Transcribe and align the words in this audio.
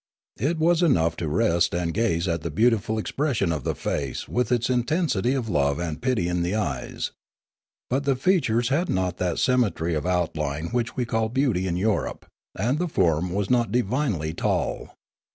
It 0.39 0.57
was 0.57 0.81
enough 0.81 1.15
to 1.17 1.27
rest 1.27 1.75
and 1.75 1.93
gaze 1.93 2.27
at 2.27 2.41
the 2.41 2.49
beautiful 2.49 2.97
expression 2.97 3.51
of 3.51 3.63
the 3.63 3.75
face 3.75 4.27
with 4.27 4.51
its 4.51 4.67
intensity 4.67 5.35
of 5.35 5.47
love 5.47 5.77
and 5.77 6.01
pity 6.01 6.27
in 6.27 6.41
the 6.41 6.55
eyes. 6.55 7.11
But 7.87 8.05
the 8.05 8.15
features 8.15 8.69
had 8.69 8.89
not 8.89 9.17
that 9.17 9.37
symmetry 9.37 9.93
of 9.93 10.07
outline 10.07 10.69
which 10.69 10.95
we 10.97 11.05
call 11.05 11.29
beauty 11.29 11.67
in 11.67 11.75
Europe; 11.77 12.25
and 12.57 12.79
the 12.79 12.87
form 12.87 13.31
was 13.31 13.51
not" 13.51 13.71
divinely 13.71 14.33
tall." 14.33 14.89